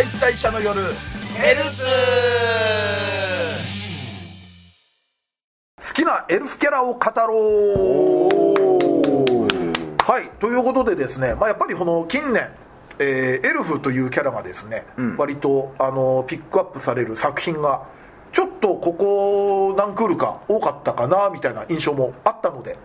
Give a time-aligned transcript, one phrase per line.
[0.00, 0.80] 解体者の夜。
[1.34, 1.84] ヘルツ
[5.76, 7.34] 好きなエルフキャラを語ろ
[9.36, 10.10] う。
[10.10, 12.48] はいということでですね、まあ、やっぱりこの近年
[12.98, 14.86] えーエルフというキャラがですね、
[15.18, 17.86] 割とあのピックアップされる作品が
[18.32, 22.78] ちょっとここ何クールか多かったかなみたいな印象もあったので、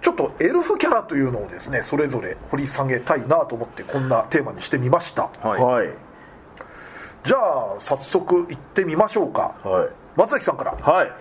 [0.00, 5.60] ちょっとエルフキャラというのをですねそれぞれ掘り下げたいなと思ってこんなテーマにしてみました、はい。
[5.60, 6.05] はい
[7.26, 9.54] じゃあ早速行ってみましょうか。
[9.64, 9.88] はい。
[10.16, 10.72] 松崎さんから。
[10.72, 11.12] はい。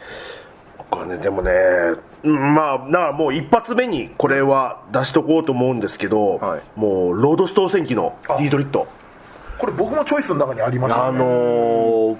[0.78, 1.52] 僕はねでもね
[2.24, 6.62] うんまあだからもう一発目にこれは出しとこうと思うんですけど、はい。
[6.76, 8.38] もうロードストー戦記のあ。
[8.38, 8.88] ディートリット。
[9.58, 11.08] これ僕もチョイスの中にありましたね。
[11.08, 12.18] あのー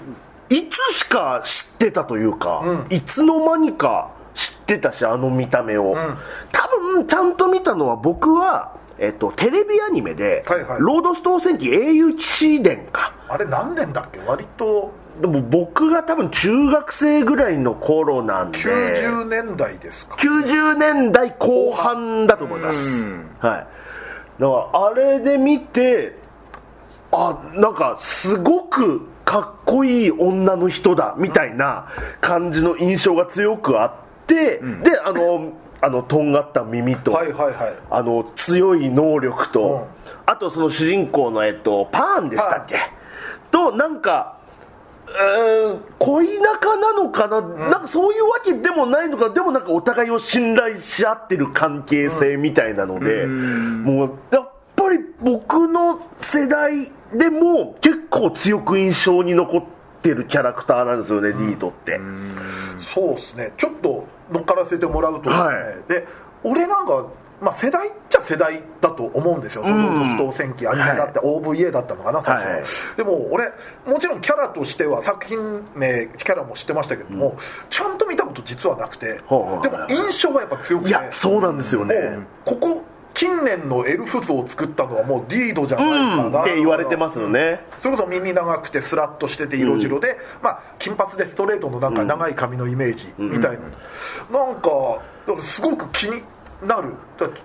[0.48, 5.96] いつしか知ってたというか、いつの間にか知ってたしあの見た目を、
[6.52, 7.36] 多分ちゃん。
[7.36, 14.20] と見たのは僕は、えっと、テレビアニメで「はいはいロードストー戦記英雄騎士伝」かあれ何年だっけ？
[14.20, 18.58] 割とでも僕が多分中学生ぐらいの頃なんで。
[18.58, 20.16] 90年代ですか。
[20.16, 23.40] 90年代後半だと思います、はい。
[23.40, 23.66] だか
[24.38, 26.16] らあれで見て
[27.10, 31.88] あなんかすごくかっこいい女の人だみたいな
[32.20, 33.92] 感じの印象が強くあっ
[34.26, 37.76] て、であのあのとんがった耳と、はいはいはい。
[37.90, 39.84] あの強い能力と、うん。
[40.26, 42.76] あとその主人公の、えっと、パーンでしたっけ、
[43.56, 44.36] となんか
[45.06, 49.30] うーん恋仲なのかな、なんかそういうわけでもないのか？
[49.30, 59.64] でもなんかお互いを信頼し合ってる関係性みたいなので、もうやっぱり僕の世代でも結構強く印象に残っ
[60.02, 61.98] てるキャラクターなんですよね、ディートって、
[62.78, 63.52] そうですね。
[63.56, 65.54] ちょっと乗っからせてもらうとですね、はい。
[65.88, 66.06] で
[66.42, 67.06] 俺なんか、
[67.40, 69.64] まあ、世代っちゃ世代だと思うんですよ。
[69.64, 72.62] その「ロスト戦記」アニメだって OVA だったのかな最初、はい。
[72.96, 73.52] でも俺
[73.86, 77.36] もちろんキャラとしては作品名キャラも知ってましたけども、
[77.68, 80.90] ちゃんと見たこと実はなくて、でも印象はやっぱ強くて。
[80.90, 82.82] いやそうなんですよね、ここ
[83.12, 93.58] 近年のエルフ像を作ったのはもうディードじゃないかな、って言われてますよね、それこそ耳長くてスラッとしてて色白で、まあ、金髪でストレートのなんか長い髪のイメージみたい
[94.30, 94.68] な、なんか
[95.26, 96.22] だからすごく気に
[96.62, 96.94] なる。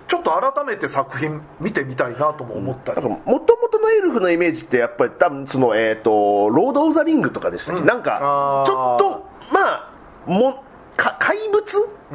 [0.08, 8.66] ちょっと改めて作品見てみたいなとも思ったり、なんか元々のエルフのイメージってやっぱり多分そのえっ、とロード・オブ・ザ・リングとかでしたっけ、なんかあー。
[8.66, 9.90] ちょっとまあ
[10.26, 10.62] も
[10.96, 11.62] か怪物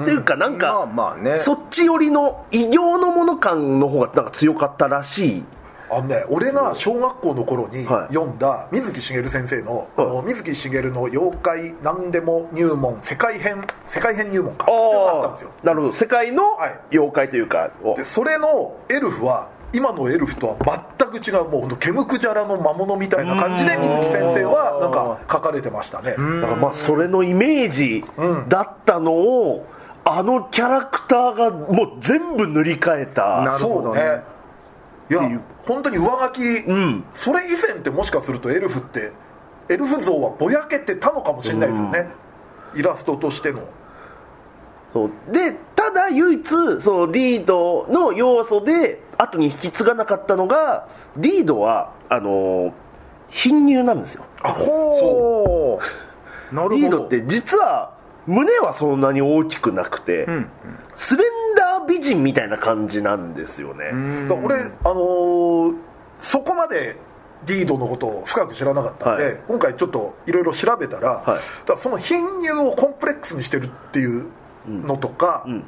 [0.02, 1.38] っていうかなんか、まあまあね。
[1.38, 5.44] そっち寄りの異形のもの感の方がなんか強かったらしい
[5.90, 8.14] あのね俺が小学校の頃にはい。
[8.14, 15.52] 読んだ水木しげる先生の,、あの水木しげるの「妖怪何でも入門世界編世界編入門か」っていうのがあったんですよ。
[15.64, 15.94] なるほど。
[15.94, 16.80] 世界のはい。
[16.92, 26.12] 妖怪というか、をでそれのエルフは今のエルフとは全く違うもうケムクジャラの魔物みたいな感じで水木先生はなんか書かれてましたね。
[26.12, 26.22] だか
[26.54, 28.04] らまあそれのイメージ
[28.48, 29.66] だったのを、
[30.06, 33.42] あのキャラクターがもう全部塗り替えた。
[33.42, 34.00] なるほどね。
[34.00, 34.37] そうね
[35.10, 36.42] いや本当に上書き、
[36.72, 37.04] ん。
[37.14, 39.12] それ以前ってもしかするとエルフって
[39.70, 42.08] エルフ像はぼやけてたのかもしれないですよね、
[42.76, 43.62] イラストとしての。
[44.94, 45.12] そう。
[45.32, 50.88] でただ唯一そのリードの要素で後に引き継がなかったのが
[51.18, 52.72] リードはあのー
[53.30, 54.24] 貧乳なんですよ。
[54.42, 55.80] あほ
[56.52, 56.56] う。
[56.56, 56.76] なるほど。
[56.76, 57.94] リードって実は
[58.26, 60.50] 胸はそんなに大きくなくて、ん。
[60.96, 63.92] スレンダー美人みたいな感じなんですよね、
[64.44, 65.76] 俺、あのー
[66.20, 66.96] そこまで
[67.46, 69.38] ディードのことを深く知らなかったんで、はい。
[69.48, 71.70] 今回ちょっといろいろ調べたら,、はい。
[71.70, 74.26] らその貧乳をコンプレックスにしてるっていう
[74.68, 75.64] のとか、ん。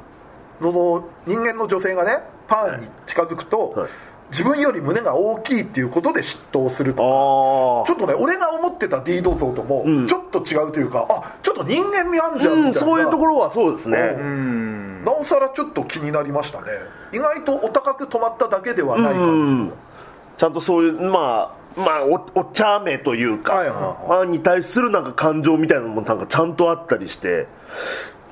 [0.60, 3.90] その人間の女性がねパンに近づくと、はい。
[4.30, 10.06] 自分より胸が大きいっていうことで嫉妬するとかあちょっとね俺が思ってたディード像ともん。
[10.06, 14.69] ちょっと違うというか、あちょっと人間味あんじゃんみたいな、うんそういうところはそうですね、うん
[15.04, 16.66] なおさらちょっと気になりましたね。
[17.12, 19.20] 意外とお高く止まっただけではない感じ。
[19.20, 19.72] と、うん。
[20.36, 24.06] ちゃんとそういうまあまあおお茶目というか、はいはいはい。
[24.06, 27.46] ファンに対するなんか感情みたいなのもなんかちゃんとあったりして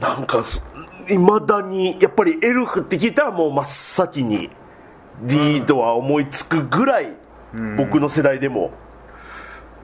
[0.01, 0.45] なんか
[1.09, 4.51] いまだにやっぱりエルフって聞いたらもう真っ先に
[5.23, 7.13] ディードは思いつくぐらい、
[7.77, 8.71] 僕の世代でも。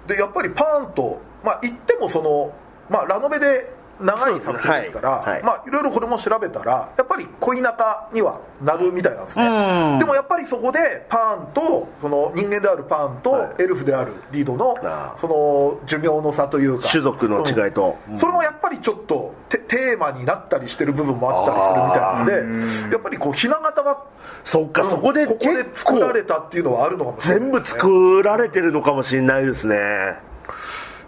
[0.06, 2.52] でやっぱりパーンとまあ言ってもその、
[2.90, 5.43] まあ、ラノベで長い作品ですからそうですねはい。
[5.43, 9.99] まあいろいろこれも調べたらやっぱり恋仲にはなるみたいなんですね。
[9.99, 14.76] でもやっぱりそこでパーンとその人間であるパーンとエルフであるリードの
[15.17, 16.88] その寿命の差というか。
[16.88, 17.96] 種族の違いと。
[18.11, 18.19] うん。
[18.19, 23.99] それもやっぱりちょっとテテーマになったりしてる部分もあったりするみたいなのでやっぱりこうひな形が
[24.43, 27.52] そっかそこでここで作られたっていうのはあるのかもしれないね。
[27.61, 29.76] 部作られてるのかもしれないですね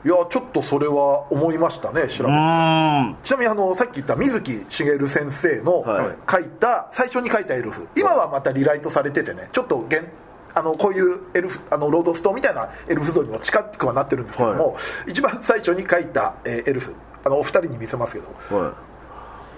[0.07, 6.17] いやちょっとそれは思いましたね調べちなみにあのさっき言った水木しげる先生のはい。
[6.31, 7.89] 書いた、最初に書いたエルフ。
[7.97, 9.49] 今はまたリライトされててね。
[9.51, 10.05] ちょっと現
[10.55, 14.77] あのこういうエルフあのロードストーンみたいなエルフ像にも近くはなってるんですけども、
[15.09, 16.95] 一番最初に書いた、えーエルフ。
[17.25, 18.73] あのお二人に見せますけどはい。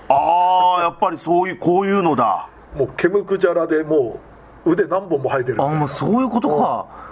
[0.09, 2.49] ああやっぱりそういうこういうのだ。
[2.75, 4.19] もう毛むくじゃらでも
[4.65, 6.87] う腕何本も生えてるあもうそういうことか。
[6.87, 7.09] へえ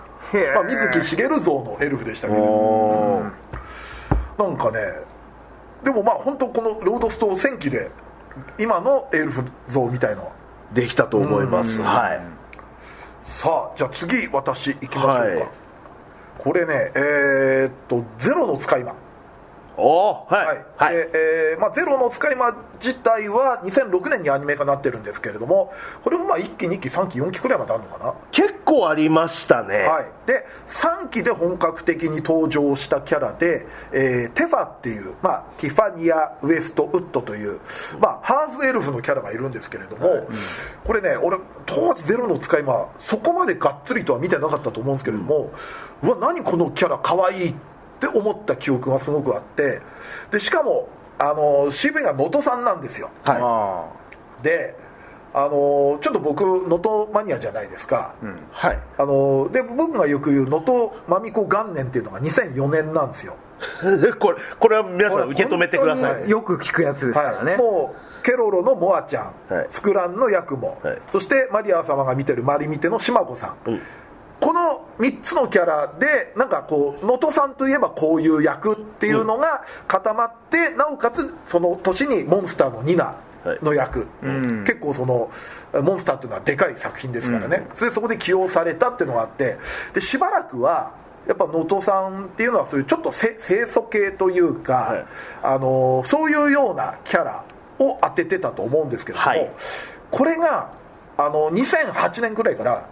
[0.55, 3.23] まあ、水木しげる像のエルフでしたけど
[4.39, 4.79] なんかね
[5.85, 7.91] でもまあ本当このロードストー戦記で
[8.59, 10.37] 今のエルフ像みたいのは。
[10.73, 11.81] できたと思います。
[11.81, 12.21] はい。
[13.23, 15.49] さあじゃあ次私行きましょうか、はい。
[16.39, 18.95] これねえーっと「ゼロの使い魔」
[19.79, 20.47] おーはい。
[20.47, 20.65] はい。
[20.77, 20.95] はい。
[20.95, 21.11] で
[21.53, 28.15] えーまあ、ゼロの使い魔自体は2006年にアニメ化になってるんですけれどもこれもまあ1期2期3期4期くらいまであるのかな。
[28.31, 29.83] 結構ありましたね。
[29.83, 37.61] はい、で3期で本格的に登場したキャラで、えーテファっていう、まあ、ティファニア・ウエストウッドという、
[38.01, 40.29] まあ、ハーフエルフのキャラがいるんですけれども、
[40.85, 45.53] これね俺当時ゼロの使い魔そこまでがっつりとは見てなかったと思うんですけれども、
[46.03, 47.55] うわ何このキャラかわいいっ
[47.99, 49.81] て思った記憶がすごくあって
[50.31, 51.71] でしかもあの
[52.03, 53.11] が能登さんなんですよ。
[53.25, 54.75] はあで
[55.35, 58.79] あのちょっと僕能登マニアじゃないですか、いはい。
[58.97, 63.37] あので僕がよく言う能登まみこ元年っていうのが2004年なんですよ、
[64.19, 66.31] これこれは皆さん受け止めてください。
[66.31, 69.67] よく聞くやつですからね、はい、もうケロロのモアちゃん、はい。
[69.69, 71.03] スクランのヤクモ、はい。
[71.13, 73.83] そしてマリア様が見てるマリミテの島子さん、うん
[74.41, 83.19] この3つのキャラでなんかこう能登さんといえばこういう役っていうのが固まって、なおかつその年にモンスターのニナ
[83.63, 84.65] の役、ん。
[84.65, 85.31] 結構その
[85.83, 89.59] モンスターっていうのはでかい作品ですからね、それでそこで起用されたっていうのがあって
[89.95, 90.93] でしばらくは
[91.27, 95.07] やっぱ能登さんっていうのはそういうちょっとせ清楚系というか、はい。
[95.43, 97.45] あのそういうようなキャラ
[97.79, 99.51] を当ててたと思うんですけれども、はい。
[100.11, 100.73] これが
[101.19, 102.89] あの2008年くらいから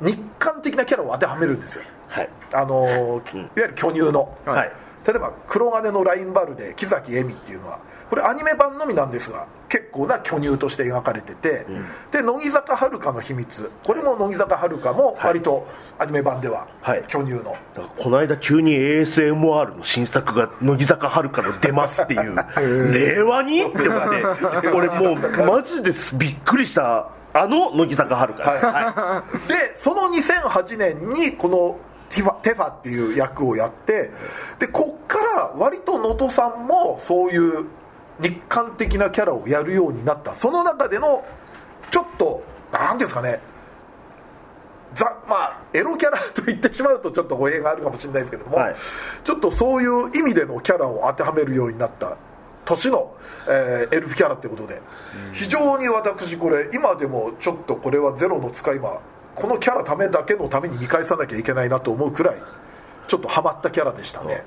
[0.00, 1.84] 日韓的なキャラを当てはめるんですよ。
[2.08, 2.28] はい。
[2.52, 4.72] あの、きいわゆる巨乳の、はい。
[5.06, 11.66] 例えば黒金のラインバルで木崎恵美っていうのはこれアニメ版のみなんですが結構な巨乳として描かれてて、
[12.12, 13.70] で乃木坂遥香の秘密。
[13.82, 15.66] これも乃木坂遥香も割と
[15.98, 17.04] アニメ版でははい。
[17.08, 22.36] 巨乳の、だからこの間急に ASMR の新作が乃木坂遥香の出ますっていう。
[22.92, 23.62] 令和に？
[23.62, 24.68] って思って。
[24.68, 31.78] 俺もうマジですびっくりしたあの乃木坂遥香です、はでその2008年にこの
[32.10, 34.10] ティファテファっていう役をやって
[34.58, 37.66] でこっから割と能登さんもそういう
[38.20, 40.34] 日韓的なキャラをやるようになった。
[40.34, 41.24] その中での
[41.90, 43.40] ちょっと何ていうんですかね。
[44.94, 48.76] ザまあエロキャラと言ってしまうとちょっと語弊があるかもしれないですけれども、はい。
[49.24, 52.16] ちょっとそういう意味でのキャラを当てはめるようになった
[52.72, 53.14] 年の、
[53.48, 54.80] えーエルフキャラってことで。
[55.32, 58.98] 非常に私これ今でもちょっとこれはゼロの使い魔。
[59.34, 62.36] このキャラためだけのために見返さなきゃいけないなと思うくらい
[63.08, 64.44] ちょっとハマったキャラでしたね、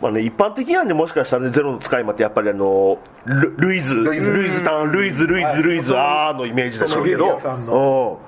[0.00, 3.94] いまあね、一般的にはねもしかしたらねゼロの使い魔ってやっぱりあのルルイズ。
[3.94, 4.64] ルイズ。
[4.64, 4.90] タン。
[4.90, 5.96] ルイズルイズルイズ。
[5.96, 7.04] あーのイメージでしょう。
[7.04, 8.20] けど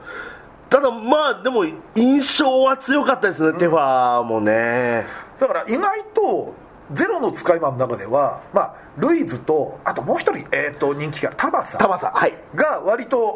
[0.70, 1.64] ただまあでも
[1.96, 5.04] 印象は強かったですね、テファもね。
[5.40, 6.54] だから意外と
[6.92, 11.78] ゼロの使い魔の中では、まあ、ルイズとあともう一人、えー、と人気キャラタバサ。
[11.78, 12.34] タバサはい。
[12.54, 13.34] が割と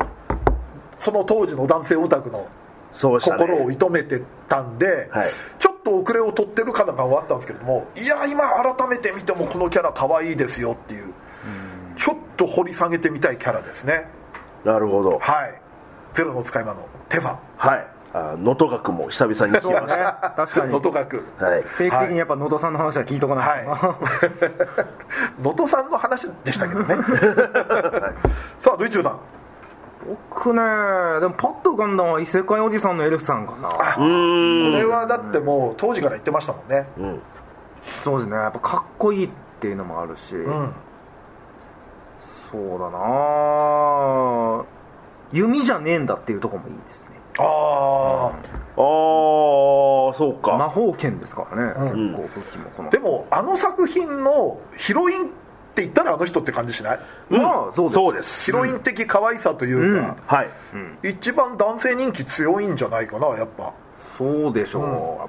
[0.96, 2.48] その当時の男性オタクの
[2.94, 5.30] 心を射止めてたんで、はい。
[5.58, 8.44] ちょっと遅れを取ってるかな感はあったんですけれどもいや今
[8.76, 11.12] 改めて見てもこのキャラ可愛いですよっていう
[11.96, 14.06] ちょっと掘り下げてみたいキャラですね。
[14.64, 15.18] なるほど。
[15.18, 15.60] はい。
[16.12, 17.36] ゼロの使い魔のテファ。
[17.56, 17.78] はい。
[17.78, 20.34] あ能登学も久々に聞きました。
[20.36, 20.72] 確かに。
[20.72, 21.24] 能登学。
[21.38, 21.62] はい。
[21.78, 23.66] 定期的にやっぱ能登さんの話は聞いとかない
[25.40, 26.96] 能登さんの話でしたけどね。
[28.58, 29.18] さあドイツーさん。
[30.30, 30.60] 僕ね
[31.20, 33.68] でもパッと浮かんだのは異世界おじさんのエルフさんかな。
[33.68, 36.86] これはだってもう当時から言ってましたもんね。
[38.02, 38.36] そうですね。
[38.36, 40.74] やっぱかっこいいっていうのもあるし、うん。
[42.52, 44.64] そうだな
[45.32, 48.32] 弓じゃねえんだっていうところもいいですねああ
[48.76, 48.82] あ
[50.14, 52.88] そうか、魔法剣ですからね、結構武器もこの。
[52.88, 55.28] あでもあの作品のヒロインっ
[55.74, 57.00] て言ったらあの人って感じしない？
[57.30, 57.94] まあそうです。
[57.94, 58.50] そうです。
[58.50, 60.50] ヒロイン的可愛さというか、はい、
[61.10, 63.72] 一番男性人気強いんじゃないかなやっぱ。
[64.18, 65.28] そうでしょう、やっ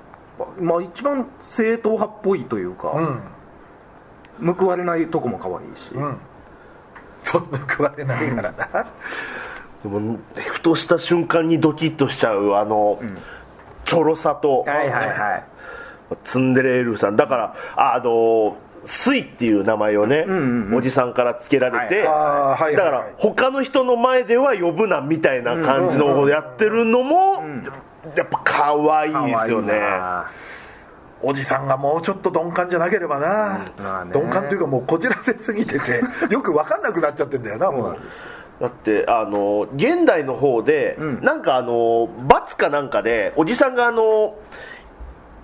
[0.58, 2.92] ぱまあ一番正統派っぽいというか、
[4.42, 4.54] うん。
[4.56, 6.18] 報われないとこも可愛いし、うん。
[7.24, 8.88] そんな食われないからな、
[9.84, 13.00] でもふとした瞬間にドキッとしちゃうあの、
[13.86, 15.44] ちょろさと、はいはいはい。
[16.24, 17.16] ツンデレエルフさん。
[17.16, 20.26] だからあのスイっていう名前をね、
[20.74, 27.44] おじさんからつけられて、はいだから他の人の前では呼ぶなみたいな感じのをやってるのも、
[28.16, 29.74] やっぱ可愛いですよね。
[31.26, 37.98] おじさんがもうちょっと鈍感じゃなければな、まあね鈍感というかもうこじらせすぎててよく分かんなくなっちゃってんだよなもう
[38.62, 44.36] だってあの現代の方で、なんかあの罰かなんかでおじさんがあの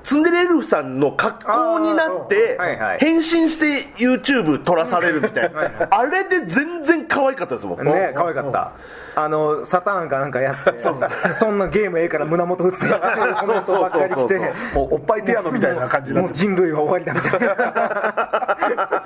[0.04, 3.00] ツンデレエルフさんの格好になってあーはいはい。
[3.00, 5.70] 変身して YouTube 撮らされるみたいな。
[5.92, 7.84] あれで全然可愛かったですもん。
[7.86, 8.72] ね可愛かった。
[9.16, 10.80] あのサターンかなんかやって
[11.34, 14.40] そんなゲームええから胸元打つやっていうコメントばっかり来そうそうそうて。
[14.74, 18.58] もうおっぱいピアノみたいな感じになってもう人類は終わりだみたいな。
[18.90, 18.99] そ う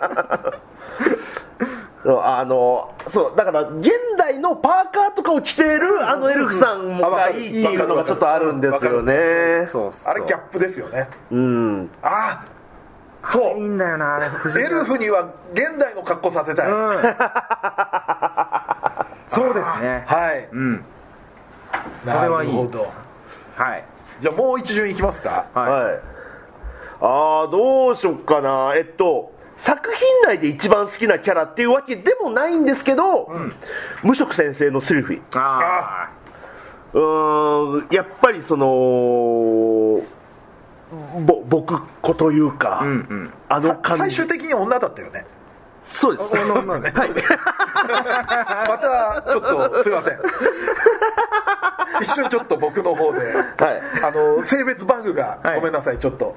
[2.05, 9.69] あのそうだから現代のパーカーとかを着ているあのエルフさんがいいっていうのがちょっとあるんですよね。
[9.72, 10.12] そうそう。
[10.12, 11.07] あれギャップですよね。
[11.31, 11.89] うん。
[12.01, 12.45] ああ
[13.25, 16.93] そいいうんだよなあれ藤エルフには現代の格好させたい、うん。
[19.29, 20.03] そうですね。
[20.05, 20.83] はい、うん。
[22.03, 22.51] それはいい。
[22.51, 22.91] ほど。
[23.55, 23.86] はい。
[24.19, 25.45] じゃあもう一巡いきますか。
[25.53, 26.00] はい、はい。
[27.01, 28.74] ああどうしよっかな。
[28.75, 29.32] えっと
[29.63, 33.32] 作品内で一番好きなキャラっていうわけでもないんですけど、
[34.03, 36.10] 無職先生のスリフィあ
[36.91, 38.65] うーんやっぱりその
[41.25, 43.29] ぼ僕子というか、あうんうん。
[43.32, 44.15] さあの感じ。
[44.15, 45.25] 最終的に女だったよね。
[45.82, 46.29] そうです。
[46.34, 46.91] 女女ね。
[46.93, 47.10] はい。
[48.67, 50.20] またちょっとすいません。
[52.01, 53.82] 一瞬ちょっと僕の方で、はい。
[54.03, 56.36] あの性別バグが、はいごめんなさいちょっと。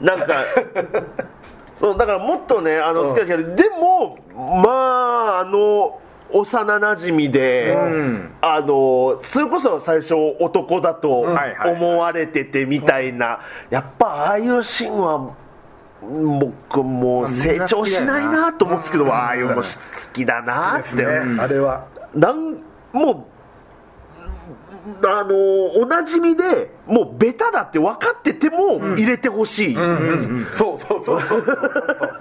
[0.00, 0.26] なんか
[1.78, 4.18] そうだからもっとねあの好きなキャラ、でも
[4.62, 8.34] まああの幼なじみで、ん。
[8.40, 15.34] あのそれこそ最初男だと思われててみたいな、やっぱああいうシーンは
[16.02, 19.62] 僕もう成長しないなと思うんですけど、ああいうの好
[20.12, 21.86] きだなって、ね、あれは。
[22.14, 22.56] なん
[22.92, 23.37] もう
[25.04, 25.34] あの
[25.80, 29.74] おなじみでもうベタだって分かってても入れてほしい、
[30.54, 32.20] そうそうそうそうそう。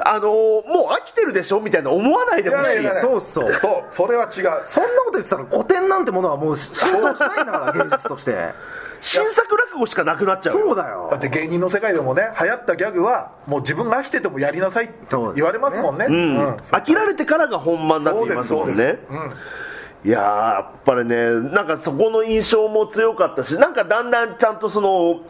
[0.04, 2.88] あのもう飽きてるでしょみたいな思わないでほしい。
[3.00, 3.54] そうそう。
[3.58, 4.30] そうそれは違う。
[4.32, 4.50] そんな
[5.04, 8.50] こと言ってたら古典なんてものはもう浸透しないんだから芸術として。
[9.04, 10.66] 新作落語しかなくなっちゃうよ。
[10.68, 11.08] そうだよ。
[11.10, 15.22] だって芸人の世界でもね流行ったギャグはもう自分が飽きててもやりなさいってそう。
[15.22, 16.06] ですね言われますもんね。
[16.08, 16.14] うん。
[16.14, 16.48] うん。
[16.70, 19.12] 飽きられてからが本番だってそう言いでそうですますす。
[19.12, 19.28] もん。
[19.28, 19.34] ね
[20.04, 25.20] いやーやっぱりねなんかそこの印象も強かったしなんかだんだんちゃんとその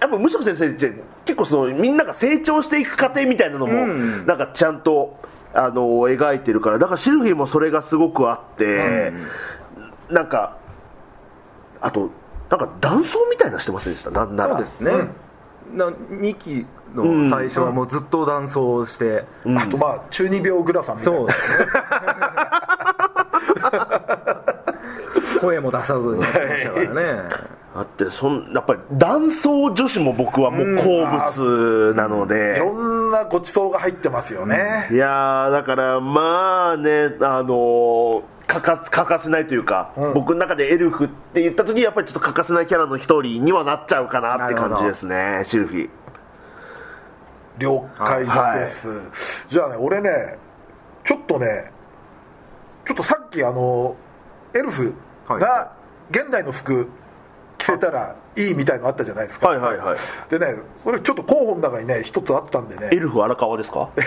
[0.00, 4.26] やっぱ無職先生って結構そのみんなが成長していく過程みたいなのも、ん。
[4.26, 5.16] なんかちゃんと
[5.54, 9.12] あの描いてるからだからシルフィーもそれがすごくあって、
[10.10, 10.58] なんか
[11.80, 12.10] あと
[12.50, 14.10] なんか断層みたいなしてませんでした？
[14.10, 14.54] なんなら。
[14.56, 14.92] そうですね、
[15.74, 19.24] な2期の最初はもうずっと断層して、
[19.56, 21.18] あとまあ中二病グラさんみたいな。
[21.18, 21.28] そう
[25.40, 27.22] 声も出さずにやってましたからね。
[27.76, 34.88] あってそんやっぱり男装女子も僕はもう好物なので、いろんなごちそうが入ってますよね。
[34.90, 45.88] いやーだからまあねあのー欠か欠かせないというか、僕の中でエルフって言った時にやっぱりちょっと欠かせないキャラの一人にはなっちゃうかなって感じですねシルフィ。
[47.58, 48.24] 了解
[48.58, 48.88] です、
[49.50, 50.38] じゃあね俺ね
[51.04, 51.70] ちょっとね
[52.88, 53.94] ちょっとさっきあの
[54.54, 54.94] エルフ
[55.28, 55.72] が
[56.10, 56.88] 現代の服
[57.58, 59.98] 着せたらいいみたいのあったじゃないですか、はいはいはい。
[60.30, 62.88] でねそれちょっと候補の中にね一つあったんでね。
[62.92, 63.90] エルフ荒川ですか？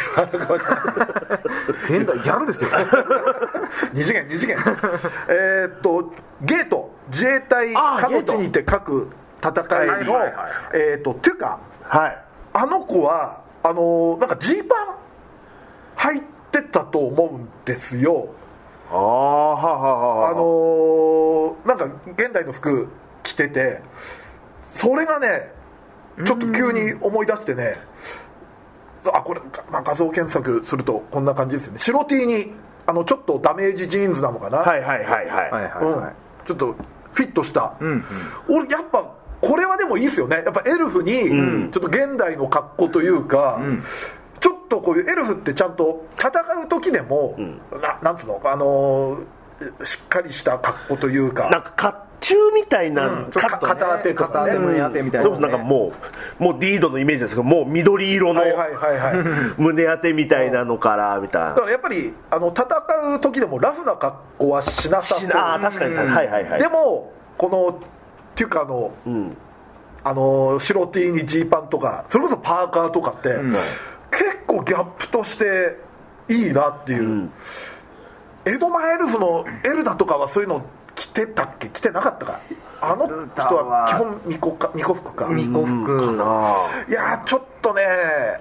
[1.89, 2.69] 現代ギャルですよ。
[3.93, 4.57] 二次元二次元。
[5.29, 6.11] えーっと
[6.41, 6.89] ゲート。
[7.09, 9.09] 自衛隊あーかの地にて各
[9.43, 10.33] 戦いのはいはいはい
[10.73, 12.17] えーっとトゥカはい。
[12.53, 14.95] あの子はあのーなんかジーパン
[15.97, 16.21] 入っ
[16.51, 18.29] てたと思うんですよ
[18.91, 21.85] ああはははあのーなんか
[22.17, 22.89] 現代の服
[23.23, 23.81] 着てて
[24.73, 25.51] それがね
[26.25, 27.77] ちょっと急に思い出してね
[29.13, 31.79] あこれ、まあ、画像検索するとこんな感じですよね。
[31.79, 32.53] 白 T に
[32.85, 36.01] あのちょっとダメージジーンズなのかな、はいはいはいはい、はいはいうん。
[36.01, 36.13] はい、
[36.47, 36.75] ちょっと
[37.13, 38.03] フィットした、んうん。
[38.47, 40.43] 俺やっぱこれはでもいいですよね。
[40.45, 43.81] やっぱエルフにちょっと現代の格好というか、ん。
[43.81, 43.85] ちょっ
[44.71, 46.29] とこういうエルフってちゃんと戦
[46.63, 47.37] う時でも、
[47.81, 48.41] ななんつうの？
[48.43, 49.25] あのー
[49.83, 51.47] しっかりした格好というか。
[51.51, 51.71] なんか
[52.19, 53.31] 甲冑みたいな、うん。
[53.31, 54.57] ちょっとかか片当てとかね。
[54.57, 55.35] 胸当てみたいなね。
[55.35, 55.93] そうなんかも
[56.39, 59.15] うもうディードのイメージですけどもう緑色のはいはいはいはい。
[59.61, 61.49] 胸当てみたいなのからみたいな。
[61.49, 62.65] だからやっぱりあの戦
[63.15, 65.19] う時でもラフな格好はしなさそう。
[65.19, 66.59] しなあー確かに、はいはいはい。
[66.59, 67.87] でもこのっ
[68.33, 69.37] ていうかあの、ん。
[70.03, 73.53] あの白 T にジーパンとかそれこそパーカーとかって、ん
[74.11, 75.77] 結構ギャップとして
[76.27, 77.29] いいなっていう、
[78.45, 80.65] 江戸前エルフのエルダとかはそういうの
[80.95, 81.69] 着てたっけ？
[81.69, 82.39] 着てなかったか？
[82.83, 83.15] あの人
[83.55, 85.25] は基本巫女か巫女服か。
[85.27, 87.83] 巫女服あいやーちょっとね。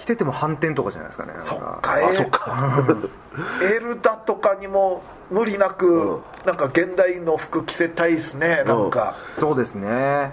[0.01, 1.35] 着てても反転とかじゃないですかね。
[1.43, 2.01] そっなんか。
[2.01, 2.85] えあそっか。
[3.63, 10.33] エルダとかにも無理なく、なんか現代の服着せたいですねなんか、そうですね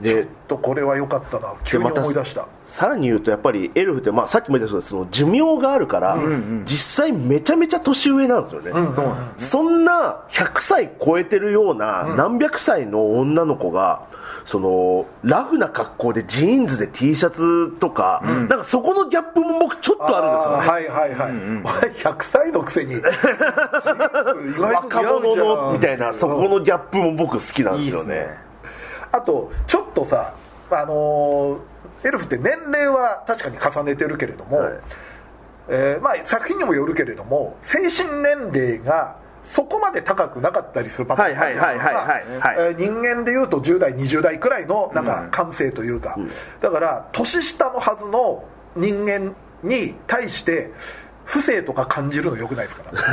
[0.00, 2.46] でとこれは良かったな急にまた思い出した。
[2.68, 6.18] さらに言うとやっぱりエルフって、まあ、さっきも言ったようにその寿命があるから、
[6.64, 14.02] 実際めちゃめちゃ年上なんですよね、そうなんそんな100歳超えてるような何百歳の女の子が、
[14.44, 20.68] そのラフな格好でジーンズで T シャツとか、なんかそこのギャップも僕ちょっとあるんですよね。
[20.68, 22.96] はいはいはい、お前100歳のくせに
[24.58, 28.14] 若者のみたいなそこのギャップも僕好きなんですよね。
[28.14, 28.46] いいっすね
[29.16, 30.34] あとちょっとさ
[30.70, 34.72] あのーエルフって年齢は確かに重ねてるけれども、はい。
[35.68, 41.72] えーまあ、作品にもよるけれども精神年齢がそこまで高くなかったりするパターンがあ
[42.78, 46.16] 人間でいうと10代20代くらいのなんか感性というか、
[46.60, 48.44] だから年下のはずの
[48.76, 50.70] 人間に対して
[51.26, 52.84] 不正とか感じるのよくないですか？
[52.90, 53.04] 実際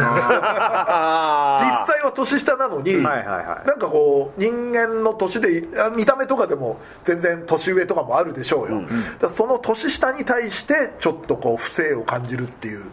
[2.03, 3.67] は年下なのに、はいはいはい。
[3.67, 8.93] なんかこう人間の年であ見た目とかでも全然年上とかもあるでしょうよ、だか
[9.23, 12.85] らその年下に対してちょっとこう不正を感じるっていう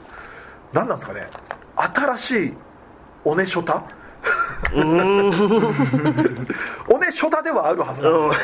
[0.72, 1.28] 何なんですかね。
[1.76, 2.54] 新しい
[3.24, 3.84] おねしょた？
[6.88, 8.30] おねしょたではあるはずなん。
[8.30, 8.36] で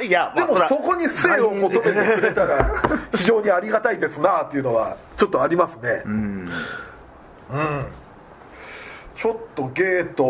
[0.04, 2.82] すいや、でもまあ、そこに不正を求めてくれたら
[3.14, 6.02] 非常にありがたいですなっていうのはちょっとありますね。
[6.06, 6.50] うん、
[9.16, 10.22] ちょっとゲート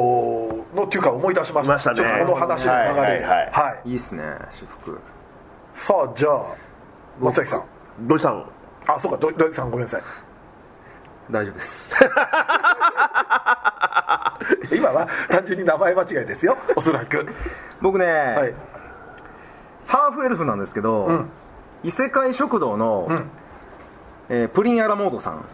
[0.75, 1.73] のっていうか思い出しました。
[1.75, 1.97] ましたね。
[1.99, 3.01] ちょっとこの話の流れで。
[3.01, 3.51] はいはいはい。
[3.53, 3.91] はい。
[3.91, 4.99] いいっすね私服。
[5.75, 6.43] さあじゃあ
[7.21, 7.63] 松崎さん。
[8.01, 8.45] 土井さん？
[8.87, 10.03] あそうか土土井さんごめんなさい。
[11.31, 11.91] 大丈夫です
[14.73, 17.27] 今は単純に名前間違いですよおそらく。
[17.81, 18.55] 僕ね、はい。
[19.87, 21.31] ハーフエルフなんですけど、ん。
[21.83, 23.31] 異世界食堂の、ん。
[24.29, 25.45] えープリンアラモードさん。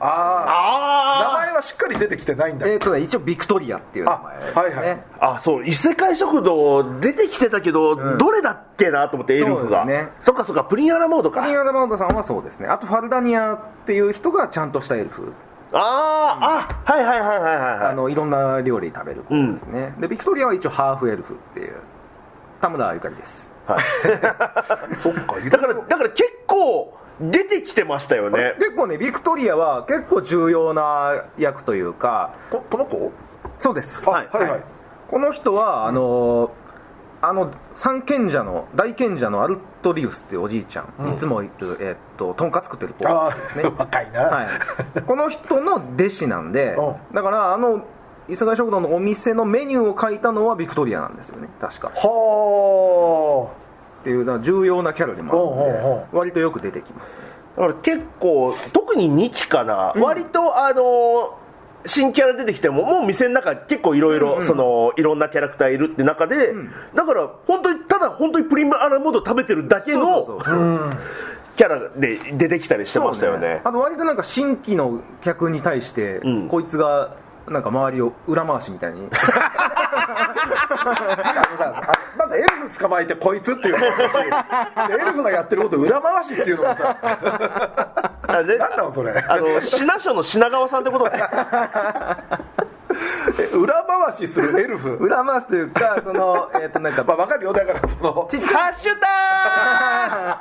[0.00, 2.66] ああ名あ前はしっかり出てきてないんだ。
[2.66, 5.00] えっ、とね一応ビクトリアっていう名前です、ね、あはいはい。
[5.20, 8.18] ああそう異世界食堂出てきてたけど、ん。
[8.18, 10.12] どれだっけなと思ってエルフがそうですね。
[10.20, 11.42] そっかそっかプリンアラモードか。
[11.42, 12.66] プリンアラモードさんはそうですね。
[12.66, 15.32] あとファルダニアっていう人がちゃんとしたエルフ
[15.72, 21.74] あー、あはいはいはいはいはいあのいろんな料理食べる子ですね、でビクトリアは一応ハーフエルフっていう
[22.60, 23.50] 田村ゆかりです。
[23.66, 28.54] そっかだからだから結構出てきてましたよね。
[28.58, 33.10] 結構ねビクトリアは結構重要な役というかここの子？
[33.58, 34.02] そうです。
[34.06, 34.64] あははいいはい。
[35.10, 36.50] この人はあの
[37.22, 43.64] あの三賢者の大賢者のアルトリウスっていうおじいちゃん、いつもいる、えっととんかつ食ってる子あですね。
[43.64, 47.82] あ 若いな、はい、この人の弟子なんでうだからあの
[48.28, 51.90] 伊勢貝食堂のお店のメニューを書いたのはビクトリアなんですよね確か。
[51.94, 53.48] は
[54.00, 57.22] っていう重要なキャラでもあるおうおうおので割とよく出てきますね。
[57.56, 61.45] だから結構特に2期かな、割とあのー
[61.86, 66.52] 新キャラ出てきてももう店の中結構いろいろそのいろんなキャラクターいるって中で、
[66.94, 70.40] だから本当にただ本当にプリンアラモード食べてるだけの
[71.56, 73.62] キャラで出てきたりしてましたよそうね。
[73.64, 76.48] あと割となんか新規の客に対して、ん。
[76.48, 77.14] こいつが
[77.48, 79.08] なんか周りを裏回しみたいに
[79.56, 80.92] さ
[81.58, 84.12] あまずエルフ捕まえてこいつっていうのもあるし
[84.96, 86.96] でエルフがやってること裏回しっていうのもさ
[88.28, 89.12] 何なのそれ？
[89.28, 91.04] あの品書の品川さんってこと？
[93.58, 94.94] 裏回しするエルフ？
[94.96, 97.52] 裏回しというかその えっとなんかまあ分かるよ。
[97.52, 100.38] だからそのちっちゃいハッシュタ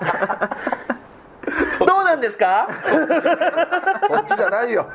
[1.80, 2.68] グ どうなんですか？
[4.08, 4.90] そっちじゃないよ。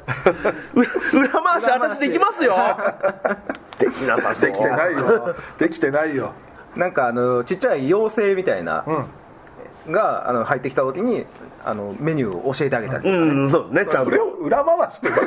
[0.74, 0.88] 裏
[1.20, 1.70] 裏回し。
[1.70, 2.56] 私できますよ
[3.80, 5.34] できなさそう できてないよ。
[5.58, 6.32] できてないよ。
[6.76, 8.84] なんかあのちっちゃい妖精みたいな、
[9.88, 11.26] があの入ってきた時に
[11.64, 14.10] あのメニューを教えてあげたりとかね、うんそうねちゃんと。
[14.10, 15.14] それを裏回してる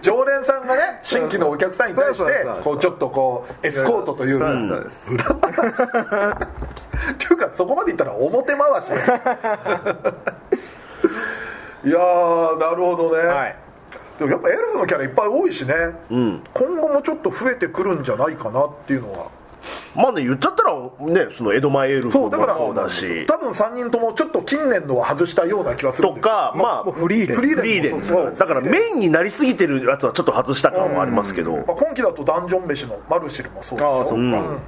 [0.00, 4.72] 常連さんがね新規のお客さんに対してこうちょっとこうエスコートという裏話
[7.12, 8.90] っていうかそこまで言ったら表回し
[11.84, 13.56] いやーなるほどね、はい
[14.18, 15.74] でもやっぱエルフのキャラいっぱい多いしね、
[16.08, 19.38] 今後もちょっと増えてくるんじゃないかなっていうのは。
[19.94, 20.74] まあね言っちゃったら
[21.12, 23.26] ねその江戸前エルフもそうだからそうだし。
[23.26, 27.36] 多分3人ともちょっと近年のは外したような気がするとかまあフリーレン。
[27.36, 27.98] フリーフリーレン。
[27.98, 31.52] ですからだからメインになりすぎてるやつはちょっと外した感もありますけど。
[31.52, 33.98] まあ、今期だとダンジョン飯のマルシルもそうでしょ。
[33.98, 34.58] ああそっか、うん。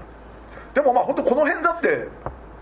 [0.74, 2.08] でもまあ本当この辺だって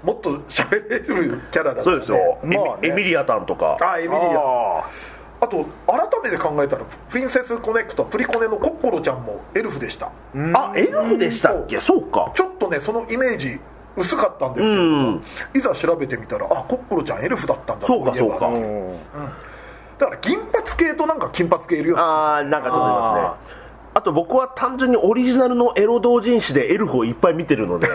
[0.04, 2.88] もっと喋れるキャラだから、ね、そうですよ、エミまあね。
[2.88, 3.76] エミリアタンとか。
[3.80, 4.84] ああエミリア
[5.40, 10.10] ああと改めて考えたらプリンセスコネクトプリコネのコッコロちゃんもエルフでした。
[10.54, 11.80] あエルフでしたっけ？
[11.80, 12.30] そうか。
[12.34, 13.58] ちょっとねそのイメージ
[13.96, 15.22] 薄かったんですけど、うん。
[15.54, 18.98] いざ調べてみたらあコッコロちゃんエルフだったんだそうかそうかあうん。
[19.98, 23.58] だから銀髪系となんか金髪系いるようなああなんかちょっといますね。
[23.94, 27.88] あと僕は単純にオリジナルのエロ同人誌でエルフをいっぱい見てるので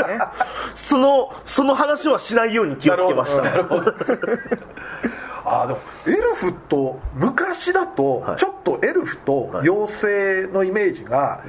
[0.74, 3.42] そのその話はしないように気をつけました
[5.44, 8.38] あーでもエルフと昔だと、はい。
[8.38, 11.42] ちょっとエルフと妖精のイメージが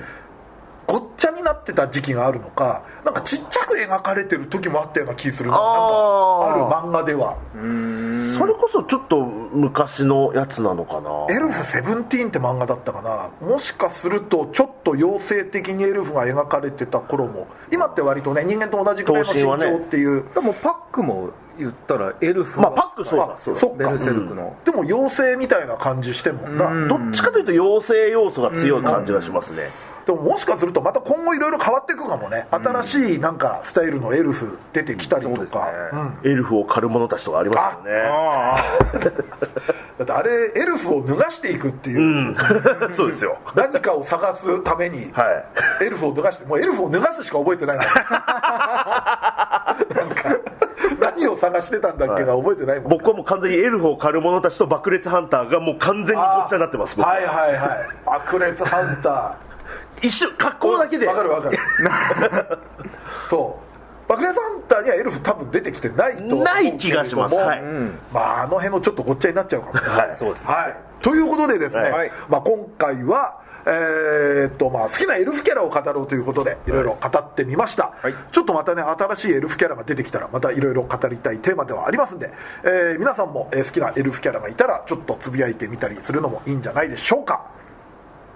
[0.87, 5.57] ごっちゃになってた時期があるのかなんかちっちゃく描かれてる時もあったような気するな。
[5.57, 5.71] なんか
[6.51, 7.37] ある漫画では。
[8.37, 11.35] それこそちょっと昔のやつなのかな。
[11.35, 13.29] エルフセブンティーンって漫画だったかな。
[13.47, 29.69] もしかするとちょっと妖精的にエルフが描かれてた頃も今って割とね人間と同じくらいの身長っていう、でもパックも言ったらエルフまあパックそうだあそベルセルクの、でも妖精みたいな感じしてんもんな、どっちかというと妖精要素が強い感じがしますね。
[30.05, 32.47] でももしかするとまた今後いろいろ変わっていくかもね。
[32.51, 35.71] 新しいなんかスタイルのエルフ出てきたりとか、
[36.23, 36.31] うん。
[36.31, 38.01] エルフを狩る者たちとかありますよね。
[38.07, 38.63] あ
[39.97, 42.35] だってあれエルフを脱がしていくっていう、
[42.91, 43.37] そうですよ。
[43.55, 45.23] 何かを探すために、は
[45.81, 45.85] い。
[45.85, 47.91] エルフを脱がしてもうエルフを脱がすしか覚えてないもんな。
[50.05, 50.29] ん か
[50.99, 56.95] 何を探してたんだっけが覚えてないもん、僕はもう完全にエルフを狩る者たちと爆裂ハンターがもう完全にごっちゃになってます。
[56.95, 57.87] 僕はいはいはい。
[58.05, 59.35] 爆裂ハンタ
[60.01, 61.05] 一瞬格好だけで。
[61.05, 61.57] ーわかるわかる
[63.29, 63.65] そう
[64.07, 67.35] 爆裂ハンターにはエルフ多分出てきてないとない気がします。
[67.35, 67.61] はい。
[68.11, 69.79] まああの辺のちょっとごっちゃになっちゃうかもね。
[69.81, 70.15] はい。
[70.15, 70.47] そうですね。
[70.47, 72.11] はい、ということでですね、はい。
[72.29, 78.13] まあ、今回は、えーっとまあ、好きなエルフキャラを語ろうということでいろいろ語ってみました、はい。
[78.31, 82.31] ちょっとまたね新しいエルフキャラが出てきたらまたいろいろ語りたいテーマではありますんで、
[82.63, 87.45] えー皆さんもえー好きなエルフキャラがいたらちょっとつぶやいてみたりするのもいいんじゃないでしょうか。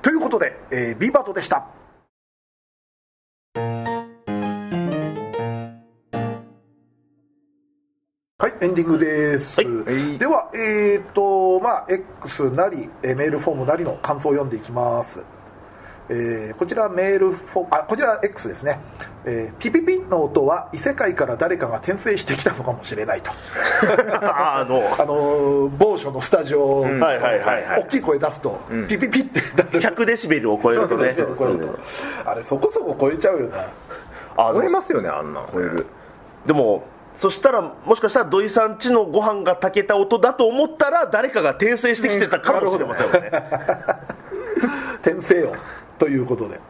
[0.02, 1.68] ということで、えー、B パートでした
[8.42, 9.62] はい、エンディングです。
[9.62, 15.22] いでは、えっ、と、まあ、X なり、えーメールフォームなりの感想を読んでいきます。
[16.08, 18.80] えーこちらメールフォーム、あ、こちら X ですね。
[19.26, 23.30] えーピピピの音は異世界から誰かが転生してきたのかもしれないと。
[24.24, 29.82] あの あのー某所のスタジオ、はいはいはいはい大きい声出すと、ピピピってなる。
[29.82, 31.14] 100デシベルを超えるとね
[32.24, 33.66] あれそこそこ超えちゃうよな。
[34.38, 35.86] あ超えますよねあんな超える
[36.46, 36.86] でも
[37.20, 43.32] そしたらもしかしたら土井さんちのご飯が炊けた音だと思ったら誰かが転生してきてたかもしれませんよね。
[45.04, 45.56] 転生よ。
[45.98, 46.62] ということで。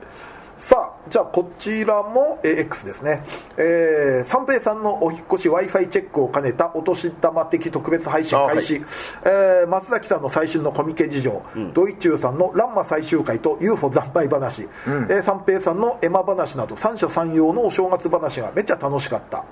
[1.10, 3.24] じゃあこちらも、えー X ですね、
[3.58, 8.76] えー三平さんのお引っ越し w i f i チェックを兼ねたお年玉的特別配信開始、
[9.24, 11.42] えー松崎さんの最新のコミケ事情、
[11.74, 19.44] ドイチューさんの「ランマ最終回」と UFO 惨敗話、えー三平さんのエマ話など三者三様のお正月話がめっちゃ楽しかった。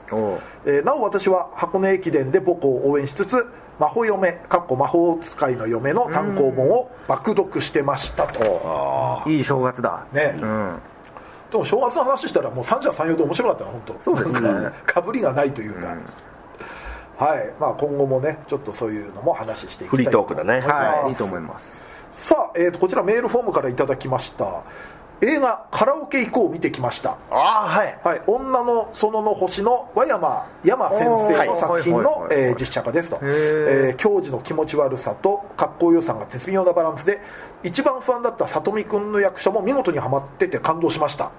[0.65, 3.47] えーなお私は箱根駅伝で母校を応援しつつ
[3.79, 10.05] 魔法嫁かっこ魔法使いの嫁の単行本を爆読してましたと、いい正月だ。
[10.11, 10.35] ね。
[10.41, 10.79] うん
[11.51, 13.95] でも正月の話したらもう三者三様で面白かったな本当。
[14.01, 14.49] そうですね。
[14.85, 15.95] かかぶりがないというか、
[17.17, 17.53] はい。
[17.59, 20.59] まあ今後もねちょっとそういうのも話していきたいフリートークだね。
[20.59, 21.09] はい。
[21.09, 21.87] いいと思います。
[22.11, 24.63] さあ、えー、とこちらメールフォームからいただきました
[25.21, 27.17] 映画「カラオケ行こう」見てきました。
[27.31, 27.99] ああはい。
[28.03, 37.19] はい、女の園の星の和山山先生の作品のえー実写化ですと、えー教授の気持ち悪さとかっこよさが絶妙なバランスで
[37.63, 41.31] 一番不安だった里見君の役者も見事にはまってて感動しました、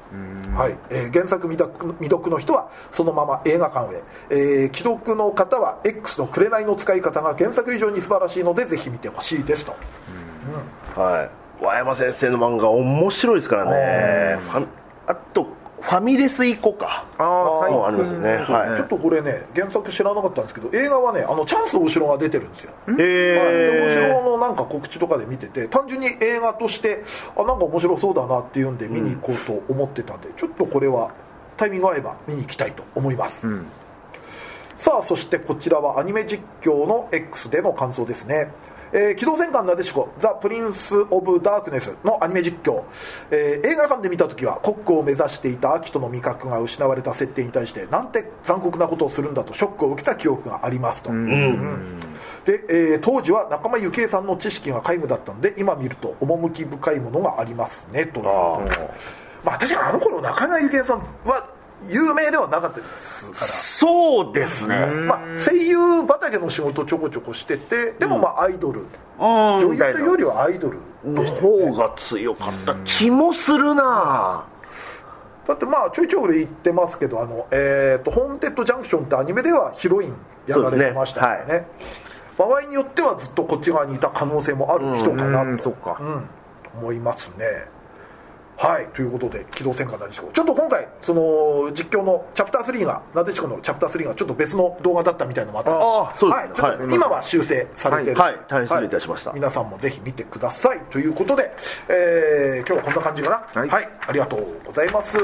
[0.57, 0.77] はい。
[0.91, 9.77] えー原作未読未読の人はそのまま映画館へ、えー既読の方は X の紅の使い方が原作以上に素晴らしいのでぜひ見てほしいですと。
[11.01, 14.39] はい和山先生の漫画面白いですからね。
[15.07, 15.45] あと
[15.81, 17.07] フファミレス行こうか。
[17.17, 18.77] ああもうありますよねはい。
[18.77, 22.73] ちょっとこれね原作知らなかったんですけど映画はねあのチャンス大城が出てるんですよ。
[22.89, 22.97] へはい。
[22.99, 31.11] で大え城のなんか告知とかで見てて単純に映画としてあなんか面白そうだなっていうんで見に行こうと思ってたんで、ちょっとこれは
[31.57, 33.65] タイミング合えば見に行きたいと思います、ん。
[34.77, 38.53] さあそしてこちらはアニメ実況の X での感想ですね
[38.93, 42.83] えー機動戦艦なでしこザ・プリンス・オブ・ダークネスのアニメ実況、
[43.31, 51.17] えー映画館で見た時はコックを目指していたアキトの味覚が失われた設定に対してなんて残酷なことをするんだとショックを受けた記憶がありますと、で、
[52.69, 58.21] えー当時は仲間由紀恵さんの知識が皆無だったので今見ると趣深いものがありますねと
[59.45, 61.58] まあ確かにあの頃中山由紀恵さんは
[61.89, 63.47] 有名ではなかったですから。
[63.47, 68.87] そうですねまあ、声優畑の仕事ちょこちょこしててでもまあアイドル、うん
[69.21, 70.79] 女優というよりはアイドル。
[71.05, 74.45] の方が強かった気もするな。
[75.47, 80.15] だってまあちょいちょい俺言ってますけど「あのえー、とホーンテッドジャンクション」ってアニメではヒロイン
[80.47, 81.45] やられてましたからね。
[81.47, 85.97] そうです場合によってはずっとこっち側にいた可能性もある人かなと、うんそっか。
[86.01, 86.29] うん。
[86.79, 87.45] 思いますね
[88.59, 95.71] はいということで「機動戦艦なでしこ」ちょっと今回その実況のチャプター3がなでしこのチャプター3がちょっと別の動画だったみたいのもあった。
[95.71, 96.69] のでああそうですね。
[96.69, 98.33] はい、今は修正されてる、はい。
[98.33, 98.41] はい。
[98.49, 98.91] 大変失礼い。
[98.91, 99.33] たしました。
[99.33, 100.81] 皆さんもぜひ見てください。
[100.91, 101.53] ということで、
[101.89, 103.61] えー今日はこんな感じかな。
[103.61, 103.89] はい。
[104.09, 105.19] ありがとうございます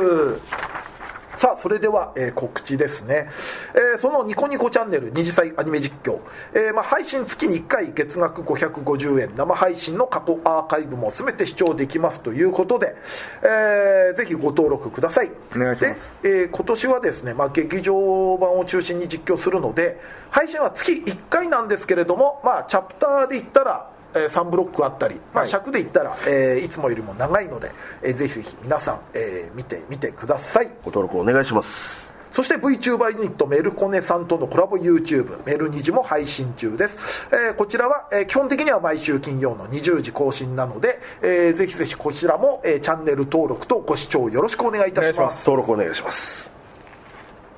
[1.37, 3.29] さあそれでは、えー告知ですね、
[3.75, 6.21] えーそのニコニコチャンネル二次祭アニメ実況、
[6.55, 9.37] えーまあ、配信月に1回月額550円。
[9.37, 12.95] 生配信の過去アーカイブも全て視聴できますということで、
[13.43, 15.31] えーぜひご登録ください。
[15.55, 16.23] お願いします。
[16.23, 25.49] で、えー今年はですね、まあ、劇場版を中心に実況するので配信は月1回なんですけれども、まあ、チャプターで言ったらえー3ブロックあったり、まあ、はい。
[25.49, 27.71] 尺で言ったら、えーいつもよりも長いので、
[28.03, 30.67] えーぜひぜひ皆さん、えー見てみてください。
[30.85, 32.05] ご登録お願いします。
[32.33, 36.99] そして VTuber ユニットメルコネさんとのコラボ YouTube メルニジも配信中です、
[37.31, 45.49] えーこちらは、えー基本的には毎週金曜の20時更新なので、えーぜひぜひこちらも、えーチャンネル登録とご視聴よろしくお願いいたします。
[45.49, 46.51] 登録お願いします。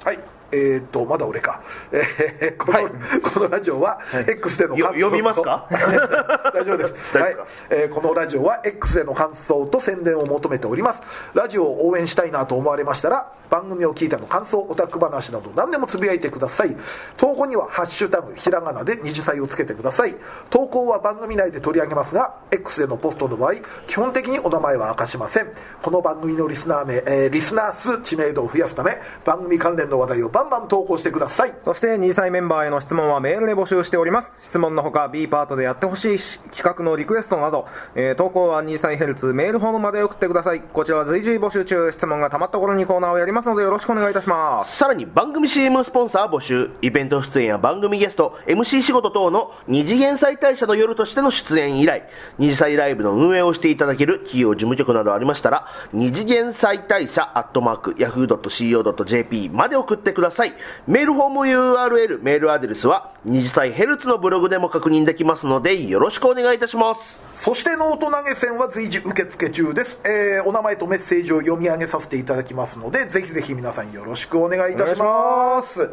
[0.04, 1.60] はいえー、とまだ俺か、
[1.92, 2.92] えー このはい。
[3.34, 5.66] このラジオは X での感想とよ読みますか？
[6.54, 6.94] 大丈夫です。
[7.18, 7.36] はい。
[7.70, 11.00] えーこのラジオは X での感想と宣伝を求めております。
[11.34, 16.76] ラジオを応援したいなと思われましたら番組を聞いたの感想オタク話など何でもつぶやいてください。
[17.16, 20.14] 投稿には「ハッシュタグひらがな」で二次祭をつけてください。
[20.50, 23.54] 投稿は番組内で取り上げますが X でのポストの場合
[23.86, 25.48] 基本的にお名前は明かしません。
[25.82, 31.54] この番組のリスナー名、えーリスナー数知名度を増やすため番組関連の話題をバンバン投稿してください。
[31.62, 34.30] そして2歳メンバーへの質問はメールで募集しております。
[34.42, 36.18] 質問のほか B パートでやってほしい
[36.54, 40.60] 企画のリクエストなど、えー投稿は2歳ヘルツメールフォームまで送ってください。
[40.60, 41.92] こちらは随時募集中。
[41.92, 43.35] 質問がたまった頃にコーナーをやります。
[43.44, 44.76] のでよろしくお願いいたします。
[44.76, 52.04] さらに番組 CM スポンサー募集イベント出演や番組ゲスト MC 仕事等の二次元再大社の夜としての出演以来
[52.38, 60.54] 二次祭ライブの運営をしていただける企業事務局などありましたら二次元再大社アットマーク Yahoo.co.jp まで送ってください。
[60.86, 67.20] メールフォーム URL メールアドレスは二次祭ヘルツのブログでも確認できますのでよろしくお願いいたします。
[67.34, 75.90] そしてノート投げ銭は随時受付中です、えーお名前とメッセージを読み上げさせていただきますのでぜひぜひ皆さんよろしくお願いいたします。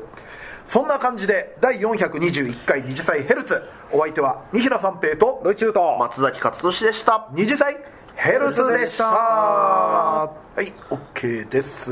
[0.65, 3.61] そんな感じで第421回二次妻ヘルツ。
[3.91, 7.27] お相手は三平三平とドイチューと松崎勝利でした。
[7.33, 7.77] 二次妻
[8.15, 9.05] ヘルツでした。
[9.05, 11.91] はい OK です。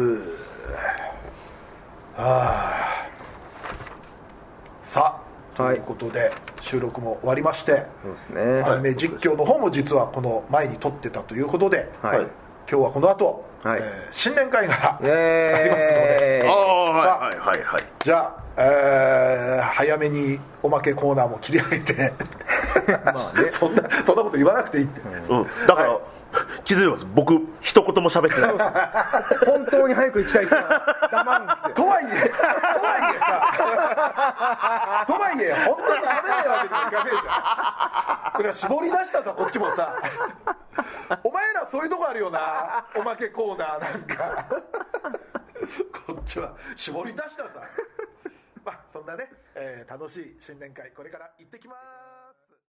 [2.15, 3.09] はあ
[4.83, 5.21] さ
[5.53, 8.61] あとはいいうことで収録も終わりましてそうですね。
[8.63, 12.27] アニメ実況の方も実はこの前に撮ってたということで、はい
[12.71, 13.81] 今日はこの後、はい。
[13.81, 16.39] えー新年会がありますので。
[16.45, 17.83] はいはいはいはい。
[17.99, 22.13] じゃあ、えー早めにおまけコーナーも切り上げて。
[23.13, 23.51] まあね。
[23.59, 25.99] そんなそんなこと言わなくていいって、うん、だから、
[26.71, 27.05] 気づいてます。
[27.13, 28.57] 僕一言も喋ってない。
[28.57, 28.71] です。
[29.45, 31.73] 本当に早く行きたい人は黙るんですよ。
[31.75, 35.03] とはいえとはいえさ。
[35.05, 38.31] とはいえ本当に喋んないわけにもいかねえじゃん。
[38.31, 39.95] それは絞り出したさこっちもさ。
[41.25, 42.85] お前らそういうとこあるよな。
[42.95, 44.45] おまけコーナーなんか。
[46.07, 47.49] こっちは絞り出したさ。
[48.63, 52.00] まあそんなね、えー楽しい新年会これから行ってきます